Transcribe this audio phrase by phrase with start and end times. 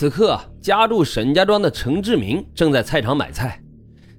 [0.00, 3.62] 此刻，家住沈家庄的陈志明正在菜场买菜，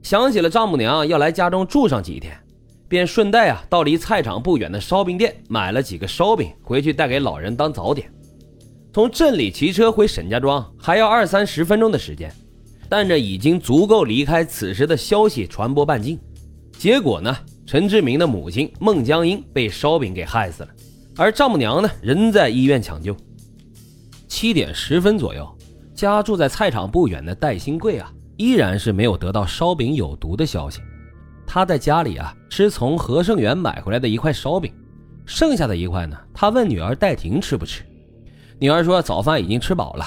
[0.04, 2.38] 想起了丈母娘要来家中住上几天，
[2.88, 8.14] 便顺带啊到离菜场不远的烧饼店买了几个烧饼回去带给老人当早点。
[8.94, 12.32] 从镇里骑车回沈家庄还要二三十分钟的时间，
[12.88, 16.20] 但这已经足够离开此时的消息传播半径。
[16.78, 20.70] 结果呢，陈志明的母亲孟江英被烧饼给害死了，
[21.18, 23.18] 而丈母娘呢仍在医院抢救。
[24.28, 25.58] 七点十分左右。
[26.02, 30.82] 家住在菜场不远的戴新贵啊，依然是没有得到烧饼有毒的消息。
[31.46, 34.74] 他在家里啊吃从和盛园买回来的一块烧饼，
[35.28, 37.84] 剩下的一块呢，他问女儿戴婷吃不吃。
[38.58, 40.04] 女儿说早饭已经吃饱了。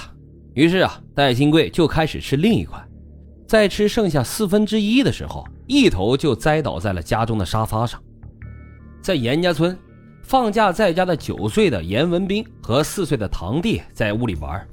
[0.55, 2.85] 于是啊，戴新贵就开始吃另一块。
[3.47, 8.03] 在吃剩下四分之一的时候，一头就栽倒在了家中的沙发上。
[9.01, 9.79] 在严家村，
[10.25, 14.67] 放假在家的九岁的严文斌和四岁的堂弟在屋里玩。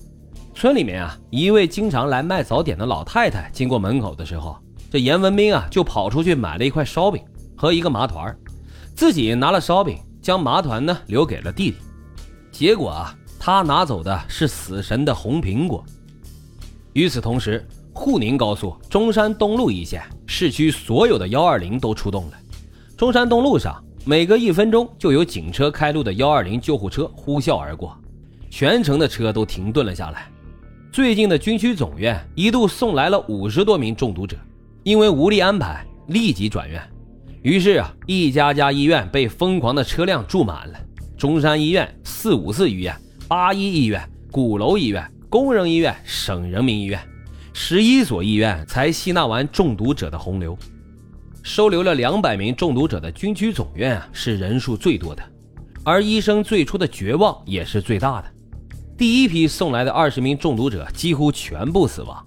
[0.62, 4.56] 村里面啊，一位经常来卖早点的老太太经过门口的时候，
[4.92, 7.20] 这严文斌啊就跑出去买了一块烧饼
[7.58, 8.38] 和一个麻团，
[8.94, 11.78] 自己拿了烧饼，将麻团呢留给了弟弟。
[12.52, 15.84] 结果啊，他拿走的是死神的红苹果。
[16.94, 22.34] 与此同时，沪宁高速中山东路一线市区所有的幺二零都出动了。
[22.96, 27.98] 中山东路上，每隔一分钟就有警车开路的幺二零救护车呼啸而过，
[28.52, 30.31] 全城的车都停顿了下来。
[30.92, 34.36] 最近的军区总院一度送来了五十多名中毒者，
[34.84, 36.82] 因为无力安排，立即转院。
[37.44, 40.78] 于是啊，一家家医院被疯狂的车辆住满了。
[41.18, 42.94] 中山医院、四五四医院、
[43.26, 47.00] 八一医院、鼓楼医院、工人医院、省人民医院，
[47.54, 50.58] 十一所医院才吸纳完中毒者的洪流。
[51.42, 55.24] 收留了两百名中毒者的军区总院啊，是人数最多的，
[55.86, 58.28] 而医生最初的绝望也是最大的。
[59.02, 62.24] 第一批送来的二十名中毒者几乎全部死亡，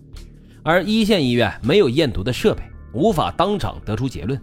[0.64, 4.36] 而一线医院没有验毒的设备，无法当场得出结论。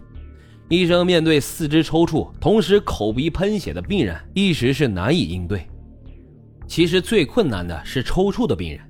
[0.70, 5.68] 医生面对四肢抽搐、同时口鼻喷血的病人，一时是难以应对。
[6.66, 8.80] 其实最困难的是抽搐的病人，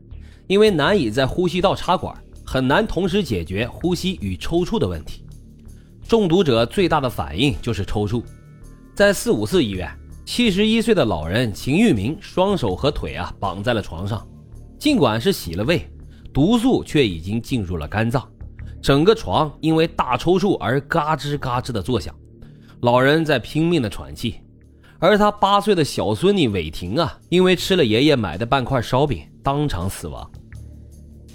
[0.47, 2.17] 因为难以在呼吸道插管，
[2.47, 5.25] 很难同时解决呼吸与抽搐的问题。
[6.07, 8.23] 中毒者最大的反应就是抽搐，
[8.95, 9.91] 在四五四医院。
[10.35, 14.27] 七十一岁的老人秦玉明双手和腿啊绑在了床上，
[14.79, 15.87] 尽管是洗了胃，
[16.33, 18.27] 毒素却已经进入了肝脏，
[18.81, 22.15] 整个床因为大抽搐而嘎吱嘎吱的作响，
[22.81, 24.37] 老人在拼命的喘气，
[24.99, 30.27] 而他八岁的小孙女伟婷啊，因为吃了爷爷买的半块烧饼，当场死亡。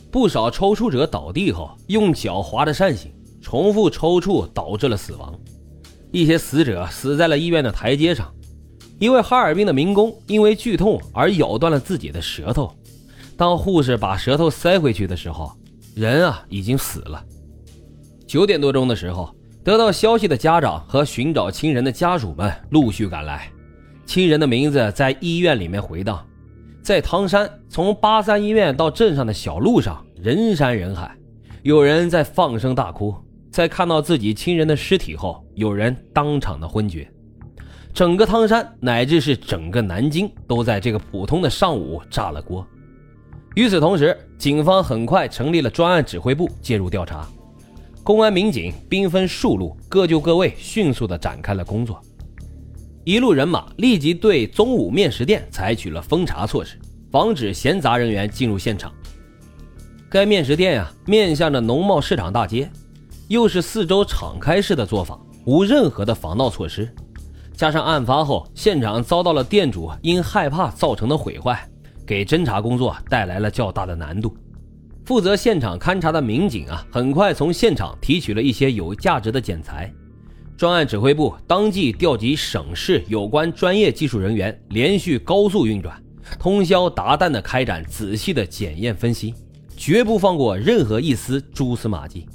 [0.09, 3.13] 不少抽搐者倒地后用脚划着扇形，
[3.43, 5.39] 重复抽搐导致了死亡，
[6.11, 8.33] 一些死者死在了医院的台阶上。
[8.99, 12.73] 一位哈尔滨的民工因为剧痛而咬断了自己的舌头，
[13.35, 15.51] 当护士把舌头塞回去的时候，
[15.93, 17.23] 人啊已经死了。
[18.25, 23.51] 九点多钟的时候，得到消息的家长和寻找亲人的家属们陆续赶来，
[24.05, 26.25] 亲人的名字在医院里面回荡。
[26.81, 31.15] 在唐山，从八三医院到镇上的小路上人山人海，
[31.61, 33.13] 有人在放声大哭，
[33.51, 37.07] 在看到自己亲人的尸体后，有人当场的昏厥。
[37.93, 42.65] 整个汤山乃至是整个南京都在这个普通的上午炸了锅。
[43.55, 47.27] 与此同时，警方很快成立了专案指挥部介入调查，
[48.03, 51.99] 公安民警兵分数路，各就各位，迅速地展开了工作。
[53.03, 56.77] 一路人马立即对中午面食店采取了封查措施，
[57.11, 58.91] 防止闲杂人员进入现场。
[60.07, 62.69] 该面食店呀，面向着农贸市场大街，
[63.27, 66.87] 又是四周敞开式的作坊，无任何的防盗措施。
[67.57, 71.67] 加上案发后现场遭到了店主因害怕造成的毁坏，
[72.05, 74.37] 给侦查工作带来了较大的难度。
[75.03, 79.91] 负责现场勘查的民警啊，很快从现场提取了一些有价值的检材。
[80.55, 85.99] 专案指挥部当即调集省市有关专业技术人员，连续高速运转，
[86.37, 89.33] 通宵达旦地开展仔细的检验分析，
[89.75, 92.27] 绝不放过任何一丝蛛丝马迹。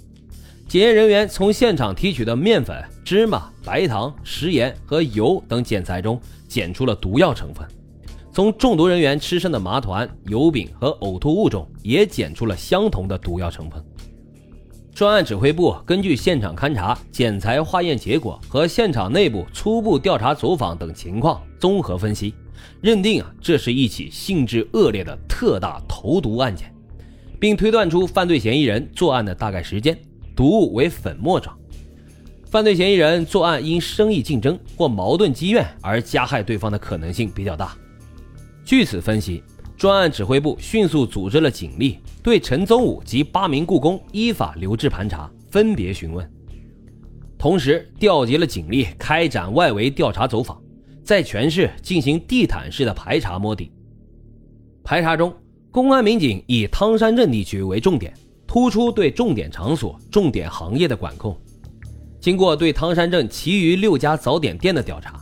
[0.73, 7.69] 检验人员从现场提取的面粉、芝麻、白糖、食盐和油等检材中检出了毒药成分，
[8.33, 13.85] 从中毒人员吃剩的麻团、油饼和呕吐物中也检出了相同的毒药成分。
[14.95, 22.35] 专案指挥部根据现场勘查、检材化验结果和现场内部初步调查走访等情况综合分析，
[22.81, 26.75] 认定啊这是一起性质恶劣的特大投毒案件，
[27.39, 29.95] 并推断出犯罪嫌疑人作案的大概时间。
[30.35, 31.57] 毒物为粉末状，
[32.47, 37.77] 犯罪嫌疑人作案因生意竞争或矛盾积怨而加害对方的可能性比较大。
[38.65, 39.43] 据此分析，
[39.77, 46.31] 专案指挥部迅速组织了警力，对陈宗武及八名雇工依法留置盘查，分别询问。
[47.39, 50.63] 同时，调集了警力，开展外围调查走访，
[51.03, 53.73] 在全市进行地毯式的排查摸底。
[54.85, 55.35] 排查中，
[55.73, 58.15] 公安民警以汤山镇地区为重点，
[58.53, 61.35] 突出对重点场所、重点行业的管控。
[62.21, 65.19] 经过对汤山镇其余六家早点店的调查，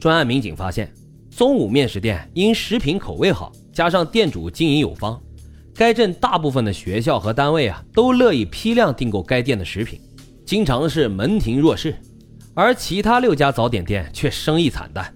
[0.00, 0.92] 专案民警发现，
[1.30, 5.22] 宗武面食店因食品口味好，加上店主经营有方，
[5.72, 10.00] 该镇大部分的学校和单位啊都乐意批量订购该店的食品。
[10.44, 11.94] 经常是门庭若市，
[12.52, 15.14] 而其他六家早点店却生意惨淡。